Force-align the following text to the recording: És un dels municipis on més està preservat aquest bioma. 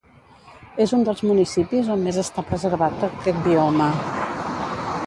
És 0.85 0.93
un 0.99 1.05
dels 1.09 1.21
municipis 1.31 1.91
on 1.97 2.03
més 2.07 2.19
està 2.23 2.45
preservat 2.49 3.07
aquest 3.11 3.47
bioma. 3.51 3.93